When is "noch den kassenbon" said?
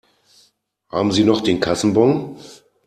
1.23-2.35